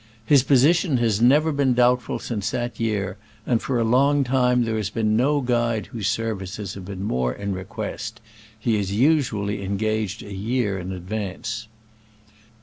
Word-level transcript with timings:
His 0.25 0.43
posi 0.43 0.73
tion 0.73 0.97
has 0.97 1.21
never 1.21 1.51
been 1.51 1.75
doubtful 1.75 2.17
since 2.17 2.49
that 2.49 2.79
year, 2.79 3.17
and 3.45 3.61
for 3.61 3.77
a 3.77 3.83
longtime 3.83 4.63
there 4.63 4.77
has 4.77 4.89
been 4.89 5.15
no 5.15 5.41
guide 5.41 5.85
whose 5.91 6.07
services 6.07 6.73
have 6.73 6.85
been 6.85 7.03
more 7.03 7.33
in 7.33 7.53
request: 7.53 8.19
he 8.57 8.77
is 8.77 8.91
usually 8.91 9.61
engaged 9.61 10.23
a 10.23 10.33
year 10.33 10.79
in 10.79 10.91
advance. 10.91 11.67